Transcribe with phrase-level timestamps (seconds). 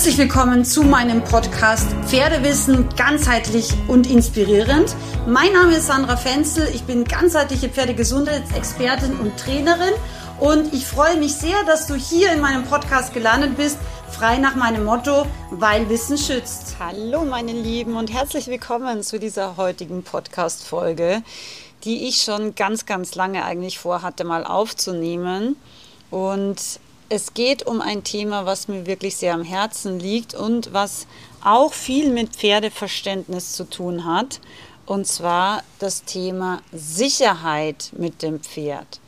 [0.00, 4.96] Herzlich willkommen zu meinem Podcast Pferdewissen ganzheitlich und inspirierend.
[5.26, 9.92] Mein Name ist Sandra Fenzel, ich bin ganzheitliche Pferdegesundheitsexpertin und Trainerin
[10.38, 13.76] und ich freue mich sehr, dass du hier in meinem Podcast gelandet bist,
[14.08, 16.76] frei nach meinem Motto, weil Wissen schützt.
[16.78, 21.22] Hallo meine Lieben und herzlich willkommen zu dieser heutigen Podcast Folge,
[21.84, 25.56] die ich schon ganz ganz lange eigentlich vorhatte mal aufzunehmen
[26.10, 26.56] und
[27.10, 31.08] es geht um ein Thema, was mir wirklich sehr am Herzen liegt und was
[31.42, 34.40] auch viel mit Pferdeverständnis zu tun hat.
[34.86, 39.00] Und zwar das Thema Sicherheit mit dem Pferd.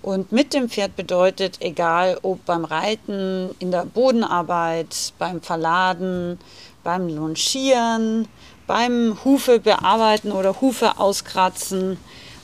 [0.00, 6.38] Und mit dem Pferd bedeutet, egal ob beim Reiten, in der Bodenarbeit, beim Verladen,
[6.82, 8.28] beim Longieren,
[8.66, 11.98] beim Hufe bearbeiten oder Hufe auskratzen,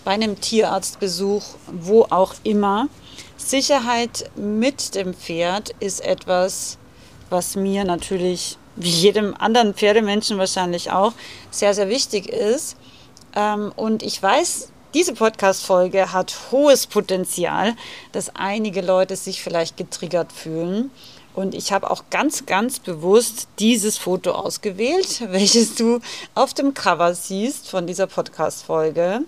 [0.05, 2.89] bei einem Tierarztbesuch, wo auch immer.
[3.39, 6.77] Sicherheit mit dem Pferd ist etwas,
[7.31, 11.13] was mir natürlich, wie jedem anderen Pferdemenschen wahrscheinlich auch,
[11.51, 12.77] sehr, sehr wichtig ist.
[13.35, 17.75] Ähm, und ich weiß, diese Podcast-Folge hat hohes Potenzial,
[18.13, 20.91] dass einige Leute sich vielleicht getriggert fühlen.
[21.35, 26.01] Und ich habe auch ganz, ganz bewusst dieses Foto ausgewählt, welches du
[26.35, 29.21] auf dem Cover siehst von dieser Podcast-Folge.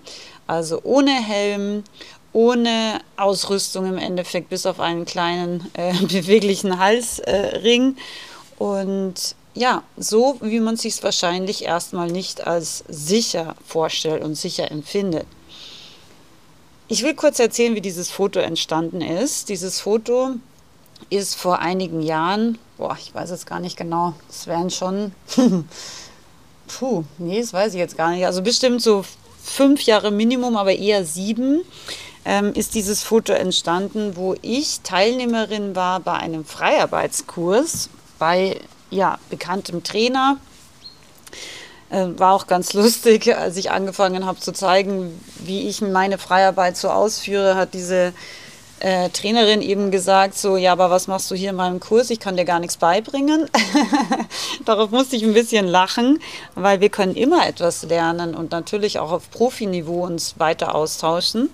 [0.47, 1.85] Also ohne Helm,
[2.33, 7.97] ohne Ausrüstung im Endeffekt, bis auf einen kleinen äh, beweglichen Halsring.
[7.97, 14.37] Äh, und ja, so wie man sich es wahrscheinlich erstmal nicht als sicher vorstellt und
[14.37, 15.27] sicher empfindet.
[16.89, 19.49] Ich will kurz erzählen, wie dieses Foto entstanden ist.
[19.49, 20.31] Dieses Foto
[21.09, 25.13] ist vor einigen Jahren, boah, ich weiß es gar nicht genau, es wären schon,
[26.67, 29.05] puh, nee, das weiß ich jetzt gar nicht, also bestimmt so
[29.43, 31.63] fünf Jahre Minimum, aber eher sieben
[32.25, 39.83] ähm, ist dieses Foto entstanden, wo ich Teilnehmerin war bei einem Freiarbeitskurs bei ja, bekanntem
[39.83, 40.39] Trainer.
[41.91, 46.77] Äh, war auch ganz lustig, als ich angefangen habe zu zeigen, wie ich meine Freiarbeit
[46.77, 48.13] so ausführe, hat diese
[48.81, 52.11] äh, Trainerin eben gesagt, so, ja, aber was machst du hier in meinem Kurs?
[52.11, 53.49] Ich kann dir gar nichts beibringen.
[54.65, 56.19] Darauf musste ich ein bisschen lachen,
[56.55, 61.51] weil wir können immer etwas lernen und natürlich auch auf Profiniveau uns weiter austauschen.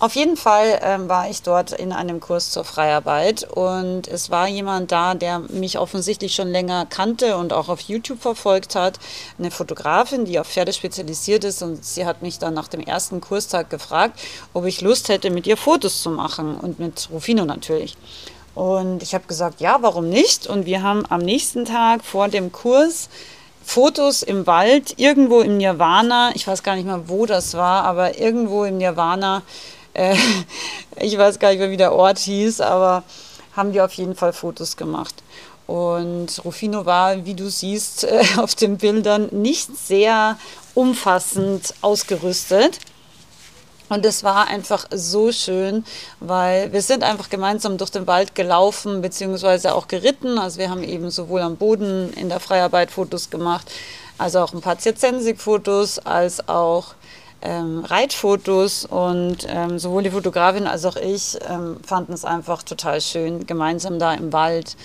[0.00, 4.46] Auf jeden Fall ähm, war ich dort in einem Kurs zur Freiarbeit und es war
[4.46, 9.00] jemand da, der mich offensichtlich schon länger kannte und auch auf YouTube verfolgt hat.
[9.40, 13.20] Eine Fotografin, die auf Pferde spezialisiert ist und sie hat mich dann nach dem ersten
[13.20, 14.20] Kurstag gefragt,
[14.54, 17.96] ob ich Lust hätte, mit ihr Fotos zu machen und mit Rufino natürlich.
[18.54, 20.46] Und ich habe gesagt, ja, warum nicht?
[20.46, 23.08] Und wir haben am nächsten Tag vor dem Kurs
[23.64, 28.18] Fotos im Wald, irgendwo im Nirvana, ich weiß gar nicht mal, wo das war, aber
[28.18, 29.42] irgendwo im Nirvana
[29.98, 30.16] äh,
[31.00, 33.02] ich weiß gar nicht mehr, wie der Ort hieß, aber
[33.54, 35.14] haben die auf jeden Fall Fotos gemacht.
[35.66, 40.38] Und Rufino war, wie du siehst äh, auf den Bildern, nicht sehr
[40.74, 42.78] umfassend ausgerüstet.
[43.90, 45.84] Und es war einfach so schön,
[46.20, 50.38] weil wir sind einfach gemeinsam durch den Wald gelaufen, beziehungsweise auch geritten.
[50.38, 53.70] Also wir haben eben sowohl am Boden in der Freiarbeit Fotos gemacht,
[54.18, 56.94] also auch ein paar Zirzensik-Fotos, als auch
[57.42, 63.00] ähm, Reitfotos und ähm, sowohl die Fotografin als auch ich ähm, fanden es einfach total
[63.00, 64.76] schön, gemeinsam da im Wald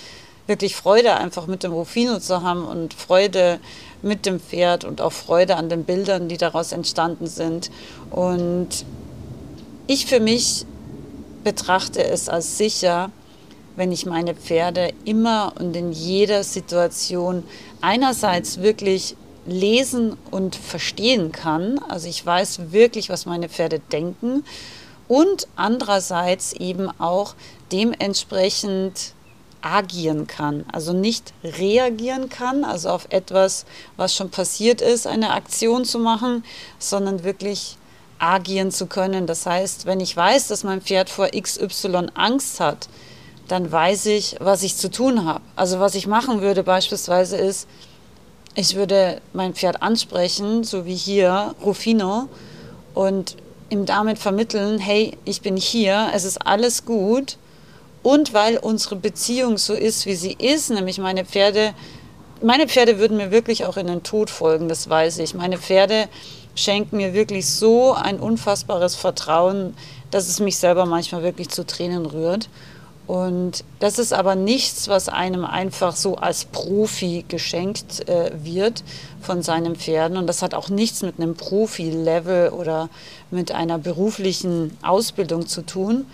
[0.46, 3.58] wirklich Freude einfach mit dem Rufino zu haben und Freude
[4.02, 7.70] mit dem Pferd und auch Freude an den Bildern, die daraus entstanden sind.
[8.10, 8.84] Und
[9.86, 10.66] ich für mich
[11.42, 13.10] betrachte es als sicher,
[13.76, 17.42] wenn ich meine Pferde immer und in jeder Situation
[17.80, 19.16] einerseits wirklich
[19.46, 21.78] lesen und verstehen kann.
[21.88, 24.44] Also ich weiß wirklich, was meine Pferde denken
[25.08, 27.34] und andererseits eben auch
[27.72, 29.12] dementsprechend
[29.60, 33.64] agieren kann, also nicht reagieren kann, also auf etwas,
[33.96, 36.44] was schon passiert ist, eine Aktion zu machen,
[36.78, 37.78] sondern wirklich
[38.18, 39.26] agieren zu können.
[39.26, 42.88] Das heißt, wenn ich weiß, dass mein Pferd vor XY Angst hat,
[43.48, 45.40] dann weiß ich, was ich zu tun habe.
[45.56, 47.66] Also was ich machen würde beispielsweise ist,
[48.54, 52.28] ich würde mein Pferd ansprechen, so wie hier, Rufino,
[52.94, 53.36] und
[53.70, 57.36] ihm damit vermitteln, hey, ich bin hier, es ist alles gut.
[58.02, 61.74] Und weil unsere Beziehung so ist, wie sie ist, nämlich meine Pferde,
[62.42, 65.34] meine Pferde würden mir wirklich auch in den Tod folgen, das weiß ich.
[65.34, 66.08] Meine Pferde
[66.54, 69.74] schenken mir wirklich so ein unfassbares Vertrauen,
[70.10, 72.48] dass es mich selber manchmal wirklich zu Tränen rührt.
[73.06, 78.82] Und das ist aber nichts, was einem einfach so als Profi geschenkt äh, wird
[79.20, 80.16] von seinen Pferden.
[80.16, 82.88] Und das hat auch nichts mit einem Profi-Level oder
[83.30, 86.06] mit einer beruflichen Ausbildung zu tun,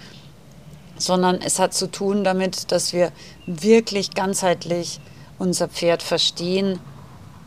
[0.98, 3.12] sondern es hat zu tun damit, dass wir
[3.46, 5.00] wirklich ganzheitlich
[5.38, 6.80] unser Pferd verstehen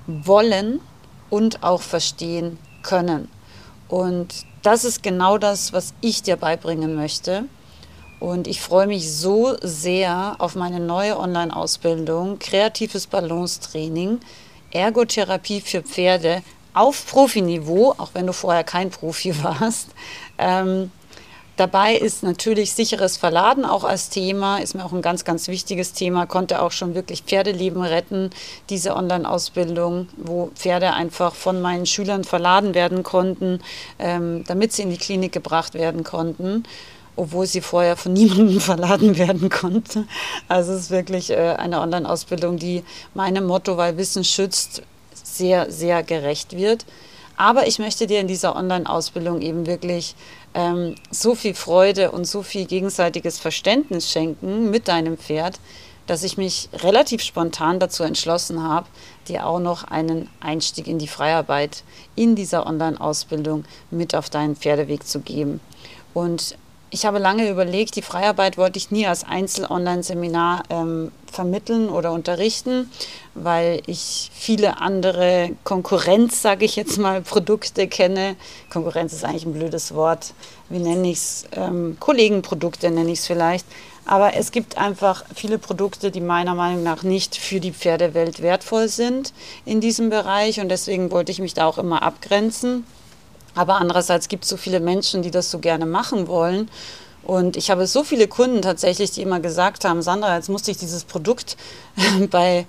[0.07, 0.79] wollen
[1.29, 3.27] und auch verstehen können.
[3.89, 7.45] Und das ist genau das, was ich dir beibringen möchte.
[8.23, 14.21] Und ich freue mich so sehr auf meine neue Online-Ausbildung, kreatives Balancetraining,
[14.71, 16.41] Ergotherapie für Pferde
[16.73, 19.89] auf Profiniveau, auch wenn du vorher kein Profi warst.
[20.37, 20.89] Ähm,
[21.55, 25.93] Dabei ist natürlich sicheres Verladen auch als Thema, ist mir auch ein ganz, ganz wichtiges
[25.93, 28.31] Thema, konnte auch schon wirklich Pferdeleben retten,
[28.71, 33.59] diese Online-Ausbildung, wo Pferde einfach von meinen Schülern verladen werden konnten,
[33.99, 36.63] ähm, damit sie in die Klinik gebracht werden konnten
[37.15, 40.05] obwohl sie vorher von niemandem verladen werden konnte.
[40.47, 42.83] Also es ist wirklich äh, eine Online-Ausbildung, die
[43.13, 44.81] meinem Motto, weil Wissen schützt,
[45.13, 46.85] sehr, sehr gerecht wird.
[47.35, 50.15] Aber ich möchte dir in dieser Online-Ausbildung eben wirklich
[50.53, 55.59] ähm, so viel Freude und so viel gegenseitiges Verständnis schenken mit deinem Pferd,
[56.05, 58.87] dass ich mich relativ spontan dazu entschlossen habe,
[59.27, 61.83] dir auch noch einen Einstieg in die Freiarbeit
[62.15, 65.59] in dieser Online-Ausbildung mit auf deinen Pferdeweg zu geben.
[66.13, 66.55] Und
[66.93, 72.91] ich habe lange überlegt, die Freiarbeit wollte ich nie als Einzel-Online-Seminar ähm, vermitteln oder unterrichten,
[73.33, 78.35] weil ich viele andere Konkurrenz, sage ich jetzt mal, Produkte kenne.
[78.71, 80.35] Konkurrenz ist eigentlich ein blödes Wort.
[80.69, 81.45] Wie nenne ich es?
[81.53, 83.65] Ähm, Kollegenprodukte nenne ich es vielleicht.
[84.05, 88.87] Aber es gibt einfach viele Produkte, die meiner Meinung nach nicht für die Pferdewelt wertvoll
[88.87, 89.33] sind
[89.65, 90.59] in diesem Bereich.
[90.59, 92.85] Und deswegen wollte ich mich da auch immer abgrenzen.
[93.55, 96.69] Aber andererseits gibt es so viele Menschen, die das so gerne machen wollen.
[97.23, 100.77] Und ich habe so viele Kunden tatsächlich, die immer gesagt haben, Sandra, jetzt musste ich
[100.77, 101.55] dieses Produkt
[102.29, 102.65] bei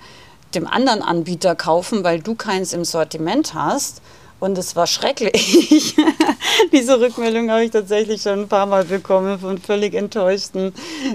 [0.53, 4.01] dem anderen Anbieter kaufen, weil du keins im Sortiment hast.
[4.39, 5.95] Und es war schrecklich.
[6.71, 10.73] Diese Rückmeldung habe ich tatsächlich schon ein paar Mal bekommen von völlig enttäuschten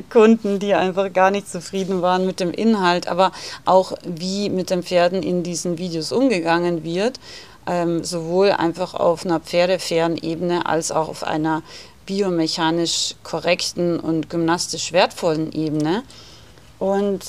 [0.09, 3.31] Kunden, die einfach gar nicht zufrieden waren mit dem Inhalt, aber
[3.67, 7.21] auch wie mit den Pferden in diesen Videos umgegangen wird
[7.67, 11.63] ähm, sowohl einfach auf einer pferdefairen Ebene als auch auf einer
[12.07, 16.03] biomechanisch korrekten und gymnastisch wertvollen Ebene.
[16.79, 17.21] Und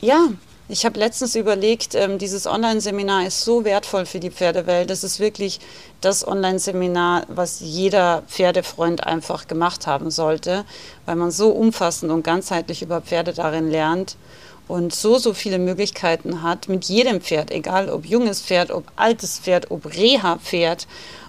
[0.00, 0.28] ja,
[0.66, 4.88] ich habe letztens überlegt, ähm, dieses Online-Seminar ist so wertvoll für die Pferdewelt.
[4.88, 5.60] Das ist wirklich
[6.00, 10.64] das Online-Seminar, was jeder Pferdefreund einfach gemacht haben sollte,
[11.04, 14.16] weil man so umfassend und ganzheitlich über Pferde darin lernt
[14.66, 19.38] und so, so viele Möglichkeiten hat mit jedem Pferd, egal ob junges Pferd, ob altes
[19.38, 20.86] Pferd, ob Reha-Pferd,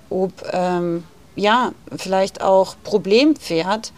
[0.10, 1.04] ob ähm,
[1.36, 3.92] ja, vielleicht auch Problempferd,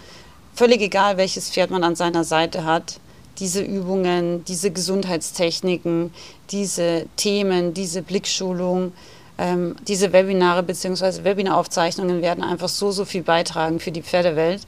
[0.55, 2.99] völlig egal, welches Pferd man an seiner Seite hat,
[3.37, 6.11] diese Übungen, diese Gesundheitstechniken,
[6.49, 8.93] diese Themen, diese Blickschulung,
[9.37, 11.23] ähm, diese Webinare bzw.
[11.23, 14.61] Webinaraufzeichnungen werden einfach so, so viel beitragen für die Pferdewelt.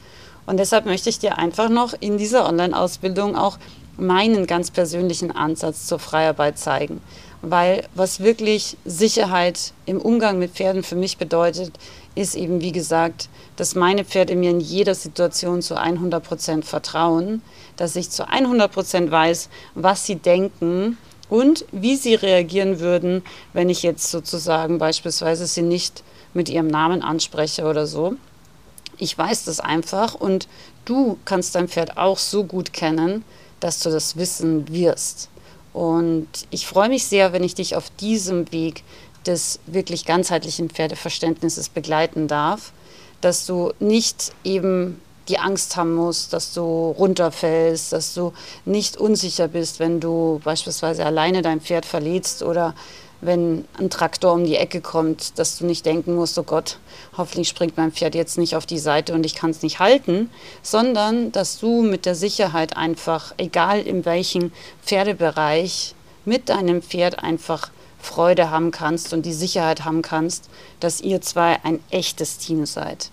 [0.45, 3.57] Und deshalb möchte ich dir einfach noch in dieser Online-Ausbildung auch
[3.99, 7.01] meinen ganz persönlichen Ansatz zur Freiarbeit zeigen.
[7.41, 11.71] Weil was wirklich Sicherheit im Umgang mit Pferden für mich bedeutet,
[12.15, 17.41] ist eben, wie gesagt, dass meine Pferde mir in jeder Situation zu 100 Prozent vertrauen,
[17.77, 20.97] dass ich zu 100 Prozent weiß, was sie denken
[21.29, 23.23] und wie sie reagieren würden,
[23.53, 26.03] wenn ich jetzt sozusagen beispielsweise sie nicht
[26.33, 28.15] mit ihrem Namen anspreche oder so.
[28.97, 30.49] Ich weiß das einfach und
[30.83, 33.23] du kannst dein Pferd auch so gut kennen,
[33.59, 35.29] dass du das wissen wirst.
[35.73, 38.83] Und ich freue mich sehr, wenn ich dich auf diesem Weg
[39.25, 42.71] des wirklich ganzheitlichen Pferdeverständnisses begleiten darf,
[43.21, 48.33] dass du nicht eben die Angst haben musst, dass du runterfällst, dass du
[48.65, 52.73] nicht unsicher bist, wenn du beispielsweise alleine dein Pferd verletzt oder
[53.21, 56.77] wenn ein Traktor um die Ecke kommt, dass du nicht denken musst, oh Gott,
[57.17, 60.29] hoffentlich springt mein Pferd jetzt nicht auf die Seite und ich kann es nicht halten,
[60.61, 64.51] sondern dass du mit der Sicherheit einfach, egal in welchem
[64.83, 65.95] Pferdebereich,
[66.25, 67.71] mit deinem Pferd einfach
[68.01, 70.49] Freude haben kannst und die Sicherheit haben kannst,
[70.79, 73.11] dass ihr zwei ein echtes Team seid.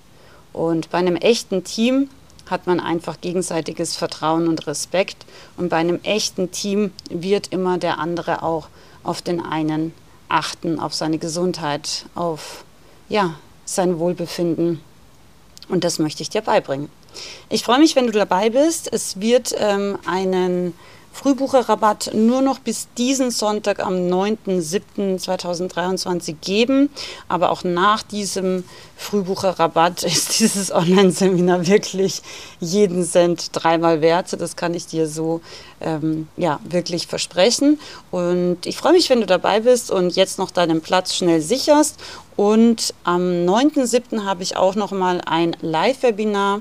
[0.53, 2.09] Und bei einem echten Team
[2.49, 5.27] hat man einfach gegenseitiges Vertrauen und Respekt.
[5.57, 8.69] Und bei einem echten Team wird immer der andere auch
[9.07, 9.95] auf den einen
[10.29, 12.65] achten, auf seine Gesundheit, auf
[13.09, 13.35] ja,
[13.65, 14.81] sein Wohlbefinden.
[15.69, 16.89] Und das möchte ich dir beibringen.
[17.49, 18.93] Ich freue mich, wenn du dabei bist.
[18.93, 20.75] Es wird ähm, einen
[21.17, 26.91] Frühbucherrabatt nur noch bis diesen Sonntag am 9.7.2023 geben.
[27.27, 28.65] Aber auch nach diesem
[28.99, 32.21] Frühbucherrabatt ist dieses Online-Seminar wirklich
[32.61, 34.39] jeden Cent dreimal wert.
[34.39, 35.41] Das kann ich dir so
[35.81, 37.81] ähm, ja, wirklich versprechen.
[38.11, 41.97] Und ich freue mich, wenn du dabei bist und jetzt noch deinen Platz schnell sicherst.
[42.37, 44.27] Und am 9.7.
[44.27, 46.61] habe ich auch noch mal ein Live-Webinar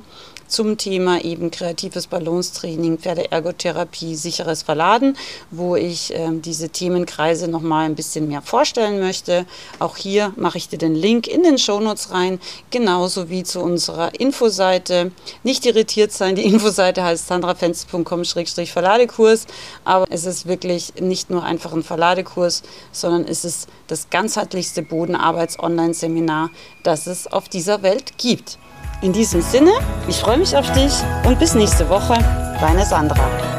[0.56, 5.18] zum Thema eben kreatives Ballonstraining, Pferdeergotherapie, sicheres Verladen,
[5.52, 9.46] wo ich äh, diese Themenkreise nochmal ein bisschen mehr vorstellen möchte.
[9.80, 12.40] Auch hier mache ich dir den Link in den Shownotes rein,
[12.72, 15.12] genauso wie zu unserer Infoseite.
[15.44, 19.48] Nicht irritiert sein, die Infoseite heißt sandrafenster.com-verladekurs,
[19.84, 26.50] aber es ist wirklich nicht nur einfach ein Verladekurs, sondern es ist das ganzheitlichste Bodenarbeits-Online-Seminar,
[26.84, 28.58] das es auf dieser Welt gibt.
[29.02, 29.72] In diesem Sinne,
[30.08, 30.94] ich freue mich auf dich
[31.26, 32.18] und bis nächste Woche,
[32.60, 33.55] deine Sandra.